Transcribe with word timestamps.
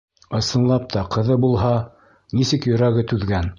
Ысынлап 0.37 0.87
та 0.95 1.03
ҡыҙы 1.17 1.37
булһа, 1.45 1.75
нисек 2.39 2.69
йөрәге 2.73 3.09
түҙгән. 3.15 3.49